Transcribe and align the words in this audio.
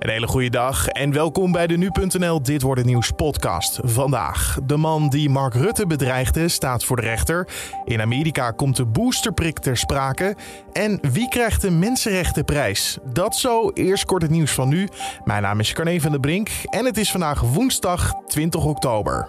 Een 0.00 0.10
hele 0.10 0.26
goede 0.26 0.50
dag 0.50 0.88
en 0.88 1.12
welkom 1.12 1.52
bij 1.52 1.66
de 1.66 1.76
Nu.nl 1.76 2.42
Dit 2.42 2.62
Wordt 2.62 2.80
Het 2.80 2.88
Nieuws 2.88 3.10
podcast. 3.10 3.78
Vandaag, 3.82 4.58
de 4.66 4.76
man 4.76 5.08
die 5.08 5.28
Mark 5.28 5.54
Rutte 5.54 5.86
bedreigde 5.86 6.48
staat 6.48 6.84
voor 6.84 6.96
de 6.96 7.02
rechter. 7.02 7.48
In 7.84 8.00
Amerika 8.00 8.50
komt 8.50 8.76
de 8.76 8.84
boosterprik 8.84 9.58
ter 9.58 9.76
sprake. 9.76 10.36
En 10.72 10.98
wie 11.12 11.28
krijgt 11.28 11.60
de 11.60 11.70
Mensenrechtenprijs? 11.70 12.98
Dat 13.12 13.36
zo, 13.36 13.70
eerst 13.70 14.04
kort 14.04 14.22
het 14.22 14.30
nieuws 14.30 14.52
van 14.52 14.68
nu. 14.68 14.88
Mijn 15.24 15.42
naam 15.42 15.60
is 15.60 15.72
Carne 15.72 16.00
van 16.00 16.10
der 16.10 16.20
Brink 16.20 16.48
en 16.64 16.84
het 16.84 16.96
is 16.96 17.10
vandaag 17.10 17.40
woensdag 17.40 18.12
20 18.26 18.64
oktober. 18.64 19.28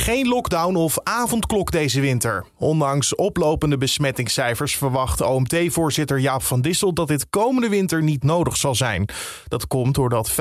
Geen 0.00 0.28
lockdown 0.28 0.74
of 0.76 0.98
avondklok 1.02 1.70
deze 1.70 2.00
winter. 2.00 2.44
Ondanks 2.58 3.14
oplopende 3.14 3.76
besmettingscijfers 3.78 4.76
verwacht 4.76 5.20
OMT-voorzitter 5.20 6.18
Jaap 6.18 6.42
van 6.42 6.60
Dissel 6.60 6.94
dat 6.94 7.08
dit 7.08 7.26
komende 7.30 7.68
winter 7.68 8.02
niet 8.02 8.22
nodig 8.22 8.56
zal 8.56 8.74
zijn. 8.74 9.08
Dat 9.48 9.66
komt 9.66 9.94
doordat 9.94 10.30
85% 10.30 10.34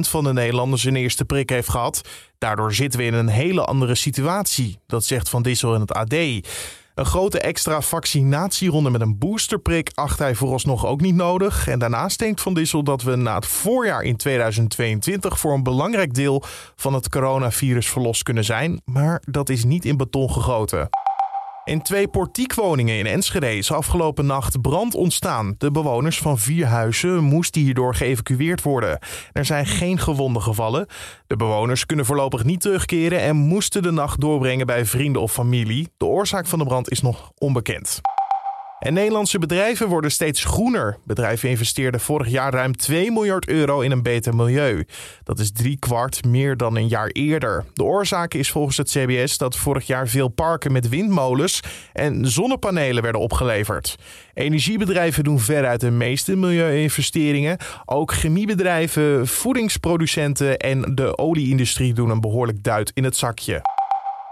van 0.00 0.24
de 0.24 0.32
Nederlanders 0.32 0.84
een 0.84 0.96
eerste 0.96 1.24
prik 1.24 1.50
heeft 1.50 1.68
gehad. 1.68 2.00
Daardoor 2.38 2.74
zitten 2.74 3.00
we 3.00 3.06
in 3.06 3.14
een 3.14 3.28
hele 3.28 3.64
andere 3.64 3.94
situatie. 3.94 4.78
Dat 4.86 5.04
zegt 5.04 5.28
Van 5.28 5.42
Dissel 5.42 5.74
in 5.74 5.80
het 5.80 5.92
AD. 5.92 6.14
Een 6.98 7.06
grote 7.06 7.40
extra 7.40 7.80
vaccinatieronde 7.80 8.90
met 8.90 9.00
een 9.00 9.18
boosterprik 9.18 9.90
acht 9.94 10.18
hij 10.18 10.34
vooralsnog 10.34 10.86
ook 10.86 11.00
niet 11.00 11.14
nodig. 11.14 11.68
En 11.68 11.78
daarnaast 11.78 12.18
denkt 12.18 12.40
Van 12.40 12.54
Dissel 12.54 12.82
dat 12.82 13.02
we 13.02 13.16
na 13.16 13.34
het 13.34 13.46
voorjaar 13.46 14.02
in 14.02 14.16
2022 14.16 15.38
voor 15.38 15.52
een 15.52 15.62
belangrijk 15.62 16.14
deel 16.14 16.42
van 16.76 16.94
het 16.94 17.08
coronavirus 17.08 17.88
verlost 17.88 18.22
kunnen 18.22 18.44
zijn. 18.44 18.80
Maar 18.84 19.22
dat 19.26 19.48
is 19.48 19.64
niet 19.64 19.84
in 19.84 19.96
beton 19.96 20.30
gegoten. 20.30 20.88
In 21.68 21.82
twee 21.82 22.08
portiekwoningen 22.08 22.98
in 22.98 23.06
Enschede 23.06 23.56
is 23.56 23.72
afgelopen 23.72 24.26
nacht 24.26 24.60
brand 24.60 24.94
ontstaan. 24.94 25.54
De 25.58 25.70
bewoners 25.70 26.18
van 26.18 26.38
vier 26.38 26.66
huizen 26.66 27.24
moesten 27.24 27.60
hierdoor 27.60 27.94
geëvacueerd 27.94 28.62
worden. 28.62 28.98
Er 29.32 29.44
zijn 29.44 29.66
geen 29.66 29.98
gewonden 29.98 30.42
gevallen. 30.42 30.86
De 31.26 31.36
bewoners 31.36 31.86
kunnen 31.86 32.04
voorlopig 32.04 32.44
niet 32.44 32.60
terugkeren 32.60 33.20
en 33.20 33.36
moesten 33.36 33.82
de 33.82 33.90
nacht 33.90 34.20
doorbrengen 34.20 34.66
bij 34.66 34.84
vrienden 34.84 35.22
of 35.22 35.32
familie. 35.32 35.88
De 35.96 36.04
oorzaak 36.04 36.46
van 36.46 36.58
de 36.58 36.64
brand 36.64 36.90
is 36.90 37.00
nog 37.00 37.32
onbekend. 37.38 38.00
En 38.78 38.92
Nederlandse 38.92 39.38
bedrijven 39.38 39.88
worden 39.88 40.10
steeds 40.10 40.44
groener. 40.44 40.98
Bedrijven 41.04 41.48
investeerden 41.48 42.00
vorig 42.00 42.28
jaar 42.28 42.52
ruim 42.52 42.76
2 42.76 43.12
miljard 43.12 43.48
euro 43.48 43.80
in 43.80 43.90
een 43.90 44.02
beter 44.02 44.34
milieu. 44.34 44.84
Dat 45.24 45.38
is 45.38 45.52
drie 45.52 45.78
kwart 45.78 46.24
meer 46.24 46.56
dan 46.56 46.76
een 46.76 46.88
jaar 46.88 47.08
eerder. 47.08 47.64
De 47.72 47.84
oorzaak 47.84 48.34
is 48.34 48.50
volgens 48.50 48.76
het 48.76 48.88
CBS 48.90 49.38
dat 49.38 49.56
vorig 49.56 49.86
jaar 49.86 50.08
veel 50.08 50.28
parken 50.28 50.72
met 50.72 50.88
windmolens 50.88 51.60
en 51.92 52.26
zonnepanelen 52.26 53.02
werden 53.02 53.20
opgeleverd. 53.20 53.96
Energiebedrijven 54.34 55.24
doen 55.24 55.40
veruit 55.40 55.80
de 55.80 55.90
meeste 55.90 56.36
milieuinvesteringen. 56.36 57.58
Ook 57.84 58.12
chemiebedrijven, 58.12 59.26
voedingsproducenten 59.26 60.56
en 60.56 60.94
de 60.94 61.18
olieindustrie 61.18 61.94
doen 61.94 62.10
een 62.10 62.20
behoorlijk 62.20 62.62
duit 62.62 62.90
in 62.94 63.04
het 63.04 63.16
zakje. 63.16 63.77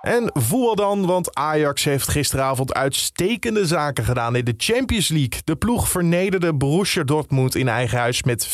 En 0.07 0.31
voetbal 0.33 0.75
dan, 0.75 1.07
want 1.07 1.35
Ajax 1.35 1.85
heeft 1.85 2.09
gisteravond 2.09 2.75
uitstekende 2.75 3.67
zaken 3.67 4.05
gedaan 4.05 4.37
in 4.37 4.45
de 4.45 4.55
Champions 4.57 5.09
League. 5.09 5.41
De 5.45 5.57
ploeg 5.57 5.89
vernederde 5.89 6.55
Borussia 6.55 7.03
Dortmund 7.03 7.55
in 7.55 7.69
eigen 7.69 7.99
huis 7.99 8.23
met 8.23 8.49
4-0. 8.49 8.51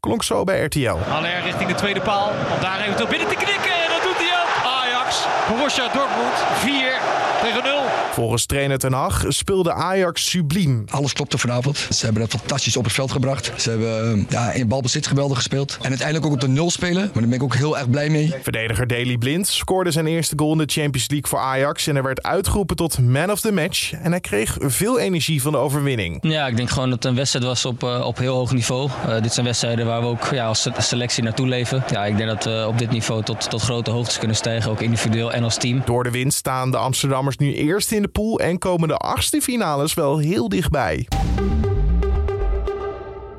Klonk 0.00 0.22
zo 0.22 0.44
bij 0.44 0.64
RTL. 0.64 0.96
Aller 1.10 1.42
richting 1.44 1.68
de 1.68 1.74
tweede 1.74 2.00
paal, 2.00 2.28
om 2.28 2.60
daar 2.60 2.80
eventueel 2.80 3.08
binnen 3.08 3.28
te 3.28 3.34
knikken. 3.34 3.72
En 3.72 3.90
dat 3.90 4.02
doet 4.02 4.16
hij 4.16 4.32
ook. 4.42 4.66
Ajax, 4.82 5.26
Borussia 5.48 5.84
Dortmund, 5.92 6.36
4 6.54 7.09
tegen 7.40 7.62
0. 7.62 7.80
Volgens 8.12 8.46
trainer 8.46 8.78
Ten 8.78 8.92
Hag 8.92 9.24
speelde 9.28 9.72
Ajax 9.72 10.30
subliem. 10.30 10.84
Alles 10.90 11.12
klopte 11.12 11.38
vanavond. 11.38 11.86
Ze 11.90 12.04
hebben 12.04 12.22
dat 12.22 12.30
fantastisch 12.30 12.76
op 12.76 12.84
het 12.84 12.92
veld 12.92 13.12
gebracht. 13.12 13.52
Ze 13.56 13.70
hebben 13.70 14.12
eh, 14.12 14.24
ja, 14.28 14.52
in 14.52 14.68
balbezit 14.68 15.06
geweldig 15.06 15.36
gespeeld. 15.36 15.78
En 15.82 15.88
uiteindelijk 15.88 16.26
ook 16.26 16.32
op 16.32 16.40
de 16.40 16.48
nul 16.48 16.70
spelen. 16.70 17.02
Maar 17.02 17.12
daar 17.12 17.22
ben 17.22 17.32
ik 17.32 17.42
ook 17.42 17.54
heel 17.54 17.78
erg 17.78 17.90
blij 17.90 18.08
mee. 18.08 18.34
Verdediger 18.42 18.86
Daley 18.86 19.16
Blind 19.16 19.48
scoorde 19.48 19.90
zijn 19.90 20.06
eerste 20.06 20.34
goal 20.36 20.52
in 20.52 20.58
de 20.58 20.64
Champions 20.66 21.08
League 21.08 21.28
voor 21.28 21.38
Ajax. 21.38 21.86
En 21.86 21.94
hij 21.94 22.02
werd 22.02 22.22
uitgeroepen 22.22 22.76
tot 22.76 22.98
man 22.98 23.30
of 23.30 23.40
the 23.40 23.52
match. 23.52 23.92
En 23.92 24.10
hij 24.10 24.20
kreeg 24.20 24.56
veel 24.60 24.98
energie 24.98 25.42
van 25.42 25.52
de 25.52 25.58
overwinning. 25.58 26.18
Ja, 26.20 26.46
ik 26.46 26.56
denk 26.56 26.70
gewoon 26.70 26.90
dat 26.90 27.02
het 27.02 27.10
een 27.10 27.16
wedstrijd 27.16 27.44
was 27.44 27.64
op, 27.64 27.82
uh, 27.82 28.06
op 28.06 28.18
heel 28.18 28.34
hoog 28.34 28.52
niveau. 28.52 28.90
Uh, 29.06 29.22
dit 29.22 29.32
zijn 29.32 29.46
wedstrijden 29.46 29.86
waar 29.86 30.00
we 30.00 30.06
ook 30.06 30.24
ja, 30.30 30.46
als 30.46 30.68
selectie 30.78 31.22
naartoe 31.22 31.46
leven. 31.46 31.84
Ja, 31.90 32.04
ik 32.04 32.16
denk 32.16 32.28
dat 32.28 32.44
we 32.44 32.64
op 32.68 32.78
dit 32.78 32.90
niveau 32.90 33.22
tot, 33.22 33.50
tot 33.50 33.62
grote 33.62 33.90
hoogtes 33.90 34.18
kunnen 34.18 34.36
stijgen. 34.36 34.70
Ook 34.70 34.80
individueel 34.80 35.32
en 35.32 35.44
als 35.44 35.56
team. 35.56 35.82
Door 35.84 36.04
de 36.04 36.10
winst 36.10 36.38
staan 36.38 36.70
de 36.70 36.76
Amsterdammers 36.76 37.29
nu 37.36 37.54
eerst 37.54 37.92
in 37.92 38.02
de 38.02 38.08
pool 38.08 38.40
en 38.40 38.58
komen 38.58 38.88
de 38.88 38.96
achtste 38.96 39.40
finales 39.40 39.94
wel 39.94 40.18
heel 40.18 40.48
dichtbij. 40.48 41.06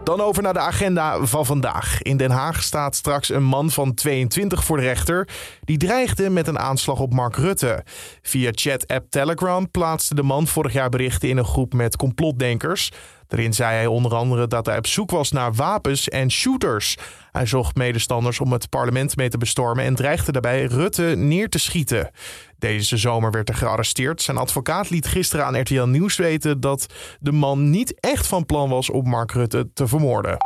Dan 0.03 0.21
over 0.21 0.43
naar 0.43 0.53
de 0.53 0.59
agenda 0.59 1.25
van 1.25 1.45
vandaag. 1.45 2.01
In 2.01 2.17
Den 2.17 2.31
Haag 2.31 2.63
staat 2.63 2.95
straks 2.95 3.29
een 3.29 3.43
man 3.43 3.69
van 3.69 3.93
22 3.93 4.63
voor 4.63 4.77
de 4.77 4.83
rechter. 4.83 5.27
Die 5.63 5.77
dreigde 5.77 6.29
met 6.29 6.47
een 6.47 6.59
aanslag 6.59 6.99
op 6.99 7.13
Mark 7.13 7.35
Rutte. 7.35 7.83
Via 8.21 8.49
chat-app 8.53 9.09
Telegram 9.09 9.71
plaatste 9.71 10.15
de 10.15 10.23
man 10.23 10.47
vorig 10.47 10.73
jaar 10.73 10.89
berichten 10.89 11.29
in 11.29 11.37
een 11.37 11.45
groep 11.45 11.73
met 11.73 11.95
complotdenkers. 11.95 12.91
Daarin 13.31 13.53
zei 13.53 13.75
hij 13.75 13.85
onder 13.85 14.15
andere 14.15 14.47
dat 14.47 14.65
hij 14.65 14.77
op 14.77 14.87
zoek 14.87 15.11
was 15.11 15.31
naar 15.31 15.53
wapens 15.53 16.09
en 16.09 16.31
shooters. 16.31 16.97
Hij 17.31 17.45
zocht 17.45 17.75
medestanders 17.75 18.39
om 18.39 18.51
het 18.51 18.69
parlement 18.69 19.15
mee 19.15 19.29
te 19.29 19.37
bestormen 19.37 19.85
en 19.85 19.95
dreigde 19.95 20.31
daarbij 20.31 20.65
Rutte 20.65 21.03
neer 21.03 21.49
te 21.49 21.59
schieten. 21.59 22.11
Deze 22.59 22.97
zomer 22.97 23.31
werd 23.31 23.49
er 23.49 23.55
gearresteerd. 23.55 24.21
Zijn 24.21 24.37
advocaat 24.37 24.89
liet 24.89 25.07
gisteren 25.07 25.45
aan 25.45 25.59
RTL 25.59 25.83
Nieuws 25.83 26.15
weten 26.15 26.59
dat 26.59 26.85
de 27.19 27.31
man 27.31 27.69
niet 27.69 27.99
echt 27.99 28.27
van 28.27 28.45
plan 28.45 28.69
was 28.69 28.89
om 28.89 29.09
Mark 29.09 29.31
Rutte 29.31 29.69
te 29.73 29.87
vermoorden. 29.87 30.37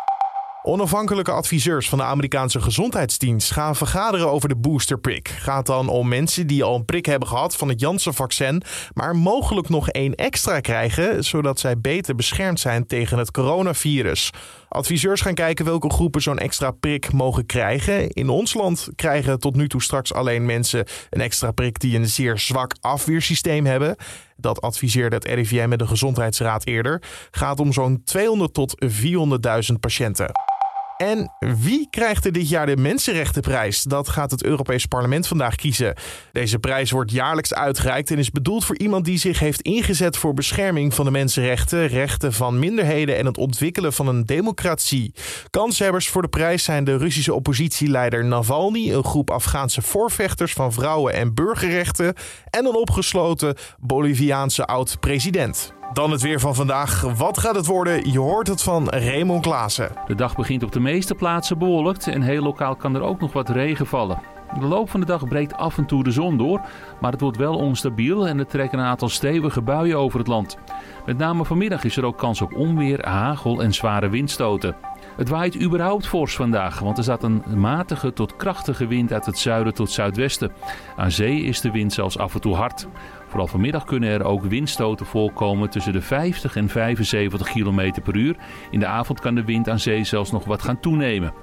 Onafhankelijke 0.68 1.32
adviseurs 1.32 1.90
van 1.90 1.98
de 1.98 2.04
Amerikaanse 2.04 2.62
gezondheidsdienst 2.62 3.52
gaan 3.52 3.76
vergaderen 3.76 4.32
over 4.32 4.50
de 4.50 4.56
boosterprik. 4.56 5.28
Gaat 5.28 5.66
dan 5.66 5.88
om 5.88 6.08
mensen 6.08 6.48
die 6.48 6.64
al 6.64 6.76
een 6.76 6.86
prik 6.86 7.06
hebben 7.06 7.28
gehad 7.28 7.56
van 7.56 7.68
het 7.68 7.80
Janssen-vaccin, 7.80 8.64
maar 8.94 9.16
mogelijk 9.16 9.70
nog 9.70 9.90
één 9.90 10.16
extra 10.16 10.60
krijgen, 10.60 11.24
zodat 11.24 11.60
zij 11.60 11.80
beter 11.80 12.16
beschermd 12.16 12.60
zijn 12.60 12.88
tegen 12.88 13.18
het 13.18 13.32
coronavirus. 13.32 14.30
Adviseurs 14.70 15.22
gaan 15.22 15.34
kijken 15.34 15.66
welke 15.66 15.90
groepen 15.90 16.22
zo'n 16.22 16.38
extra 16.38 16.72
prik 16.72 17.12
mogen 17.14 17.46
krijgen. 17.46 18.10
In 18.10 18.30
ons 18.30 18.54
land 18.54 18.90
krijgen 18.96 19.40
tot 19.40 19.56
nu 19.56 19.68
toe 19.68 19.82
straks 19.82 20.14
alleen 20.14 20.46
mensen 20.46 20.86
een 21.10 21.22
extra 21.22 21.52
prik 21.52 21.80
die 21.80 21.98
een 21.98 22.08
zeer 22.08 22.40
zwak 22.40 22.76
afweersysteem 22.82 23.66
hebben. 23.66 23.96
Dat 24.38 24.62
adviseerde 24.62 25.16
het 25.16 25.26
RIVM 25.26 25.72
en 25.72 25.78
de 25.78 25.88
Gezondheidsraad 25.88 26.66
eerder. 26.66 27.02
Gaat 27.32 27.60
om 27.60 27.74
zo'n 27.74 28.02
200 28.04 28.54
tot 28.54 28.86
400.000 28.86 29.80
patiënten. 29.80 30.55
En 30.98 31.32
wie 31.40 31.88
krijgt 31.90 32.26
er 32.26 32.32
dit 32.32 32.50
jaar 32.50 32.66
de 32.66 32.78
Mensenrechtenprijs? 32.78 33.84
Dat 33.84 34.10
gaat 34.10 34.32
het 34.32 34.44
Europees 34.44 34.86
Parlement 34.86 35.28
vandaag 35.28 35.56
kiezen. 35.56 35.96
Deze 36.32 36.60
prijs 36.60 36.92
wordt 36.92 37.12
jaarlijks 37.12 37.54
uitgereikt 37.54 38.12
en 38.12 38.18
is 38.18 38.32
bedoeld 38.32 38.66
voor 38.66 38.78
iemand 38.78 39.06
die 39.06 39.18
zich 39.18 39.40
heeft 39.40 39.62
ingezet 39.62 40.18
voor 40.18 40.34
bescherming 40.34 40.94
van 40.94 41.06
de 41.06 41.12
mensenrechten, 41.12 41.88
rechten 41.88 42.34
van 42.34 42.60
minderheden 42.60 43.18
en 43.18 43.26
het 43.26 43.38
ontwikkelen 43.38 43.94
van 43.94 44.08
een 44.08 44.26
democratie. 44.26 45.14
Kanshebbers 45.50 46.10
voor 46.10 46.22
de 46.22 46.28
prijs 46.28 46.64
zijn 46.64 46.84
de 46.84 46.98
Russische 46.98 47.34
oppositieleider 47.34 48.26
Navalny, 48.26 48.94
een 48.94 49.04
groep 49.04 49.30
Afghaanse 49.30 49.82
voorvechters 49.82 50.54
van 50.54 50.74
vrouwen- 50.74 51.14
en 51.14 51.34
burgerrechten 51.34 52.14
en 52.50 52.66
een 52.66 52.76
opgesloten 52.76 53.56
Boliviaanse 53.80 54.66
oud-president. 54.66 55.75
Dan 55.94 56.12
het 56.12 56.22
weer 56.22 56.40
van 56.40 56.56
vandaag. 56.56 57.02
Wat 57.02 57.38
gaat 57.38 57.56
het 57.56 57.66
worden? 57.66 58.12
Je 58.12 58.20
hoort 58.20 58.48
het 58.48 58.62
van 58.62 58.90
Raymond 58.90 59.42
Klaassen. 59.42 59.92
De 60.08 60.16
dag 60.16 60.36
begint 60.36 60.64
op 60.64 60.72
de 60.72 60.80
meeste 60.80 61.16
plaatsen 61.16 61.58
bewolkt 61.58 62.08
en 62.08 62.22
heel 62.22 62.44
lokaal 62.44 62.76
kan 62.76 62.96
er 62.96 63.02
ook 63.02 63.20
nog 63.20 63.34
wat 63.34 63.50
regen 63.50 63.86
vallen. 63.86 64.20
De 64.60 64.66
loop 64.66 64.90
van 64.90 65.00
de 65.00 65.06
dag 65.06 65.28
breekt 65.28 65.54
af 65.54 65.78
en 65.78 65.86
toe 65.86 66.04
de 66.04 66.12
zon 66.12 66.38
door, 66.38 66.62
maar 67.00 67.12
het 67.12 67.22
wordt 67.22 67.38
wel 67.38 67.56
onstabiel 67.56 68.28
en 68.28 68.40
er 68.40 68.48
trekken 68.48 68.80
een 68.80 68.86
aantal 68.86 69.10
stevige 69.10 69.62
buien 69.62 69.98
over 69.98 70.20
het 70.20 70.28
land. 70.28 70.58
Met 71.06 71.18
name 71.18 71.46
vanmiddag 71.46 71.84
is 71.84 71.98
er 71.98 72.06
ook 72.06 72.18
kans 72.18 72.42
op 72.42 72.56
onweer, 72.56 73.08
hagel 73.08 73.62
en 73.62 73.74
zware 73.74 74.10
windstoten. 74.10 74.76
Het 75.18 75.30
waait 75.30 75.62
überhaupt 75.62 76.08
fors 76.08 76.36
vandaag, 76.36 76.80
want 76.80 76.98
er 76.98 77.04
staat 77.04 77.24
een 77.24 77.44
matige 77.56 78.14
tot 78.14 78.36
krachtige 78.36 78.88
wind 78.88 79.14
uit 79.14 79.26
het 79.26 79.40
zuiden 79.40 79.74
tot 79.74 79.92
zuidwesten. 79.92 80.52
Aan 80.96 81.12
zee 81.12 81.42
is 81.42 81.62
de 81.62 81.72
wind 81.72 81.94
zelfs 81.94 82.18
af 82.18 82.34
en 82.34 82.42
toe 82.42 82.56
hard. 82.56 82.88
Vooral 83.36 83.54
vanmiddag 83.54 83.84
kunnen 83.84 84.10
er 84.10 84.24
ook 84.24 84.44
windstoten 84.44 85.06
voorkomen 85.06 85.70
tussen 85.70 85.94
de 85.94 86.02
50 86.02 86.56
en 86.56 86.70
75 86.70 87.48
km 87.48 88.02
per 88.04 88.16
uur. 88.16 88.36
In 88.72 88.80
de 88.80 88.86
avond 88.86 89.20
kan 89.20 89.36
de 89.36 89.44
wind 89.44 89.70
aan 89.70 89.80
zee 89.80 90.04
zelfs 90.04 90.32
nog 90.32 90.46
wat 90.46 90.62
gaan 90.62 90.80
toenemen. 90.80 91.34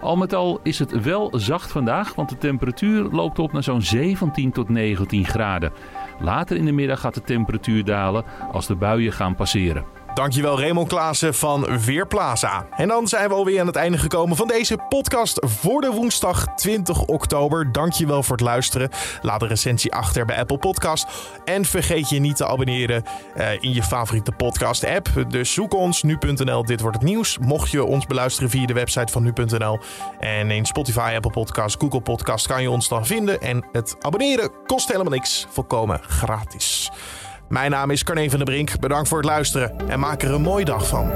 Al 0.00 0.16
met 0.16 0.34
al 0.34 0.60
is 0.62 0.78
het 0.78 1.02
wel 1.02 1.32
zacht 1.32 1.72
vandaag, 1.72 2.14
want 2.14 2.28
de 2.28 2.38
temperatuur 2.38 3.02
loopt 3.02 3.38
op 3.38 3.52
naar 3.52 3.62
zo'n 3.62 3.82
17 3.82 4.52
tot 4.52 4.68
19 4.68 5.24
graden. 5.24 5.72
Later 6.20 6.56
in 6.56 6.64
de 6.64 6.72
middag 6.72 7.00
gaat 7.00 7.14
de 7.14 7.22
temperatuur 7.22 7.84
dalen 7.84 8.24
als 8.52 8.66
de 8.66 8.74
buien 8.74 9.12
gaan 9.12 9.34
passeren. 9.34 9.97
Dankjewel 10.18 10.60
Raymond 10.60 10.88
Klaassen 10.88 11.34
van 11.34 11.80
Weerplaza. 11.84 12.66
En 12.76 12.88
dan 12.88 13.08
zijn 13.08 13.28
we 13.28 13.34
alweer 13.34 13.60
aan 13.60 13.66
het 13.66 13.76
einde 13.76 13.98
gekomen 13.98 14.36
van 14.36 14.48
deze 14.48 14.78
podcast 14.88 15.38
voor 15.46 15.80
de 15.80 15.90
woensdag 15.90 16.46
20 16.56 17.04
oktober. 17.04 17.72
Dankjewel 17.72 18.22
voor 18.22 18.36
het 18.36 18.44
luisteren. 18.44 18.90
Laat 19.22 19.42
een 19.42 19.48
recensie 19.48 19.92
achter 19.92 20.24
bij 20.24 20.38
Apple 20.38 20.58
Podcast. 20.58 21.06
En 21.44 21.64
vergeet 21.64 22.08
je 22.08 22.18
niet 22.18 22.36
te 22.36 22.46
abonneren 22.46 23.02
uh, 23.36 23.52
in 23.62 23.72
je 23.72 23.82
favoriete 23.82 24.32
podcast 24.32 24.84
app. 24.84 25.08
Dus 25.28 25.52
zoek 25.52 25.74
ons 25.74 26.02
nu.nl, 26.02 26.64
dit 26.64 26.80
wordt 26.80 26.96
het 26.96 27.06
nieuws. 27.06 27.38
Mocht 27.38 27.70
je 27.70 27.84
ons 27.84 28.06
beluisteren 28.06 28.50
via 28.50 28.66
de 28.66 28.72
website 28.72 29.12
van 29.12 29.22
nu.nl. 29.22 29.78
En 30.20 30.50
in 30.50 30.66
Spotify, 30.66 31.12
Apple 31.14 31.30
Podcast, 31.30 31.76
Google 31.80 32.00
Podcast 32.00 32.46
kan 32.46 32.62
je 32.62 32.70
ons 32.70 32.88
dan 32.88 33.06
vinden. 33.06 33.40
En 33.40 33.66
het 33.72 33.96
abonneren 34.00 34.50
kost 34.66 34.88
helemaal 34.88 35.12
niks. 35.12 35.46
Volkomen 35.50 36.00
gratis. 36.02 36.90
Mijn 37.48 37.70
naam 37.70 37.90
is 37.90 38.04
Carne 38.04 38.30
van 38.30 38.38
der 38.38 38.46
Brink. 38.46 38.80
Bedankt 38.80 39.08
voor 39.08 39.18
het 39.18 39.26
luisteren 39.26 39.88
en 39.88 40.00
maak 40.00 40.22
er 40.22 40.32
een 40.32 40.42
mooie 40.42 40.64
dag 40.64 40.88
van. 40.88 41.10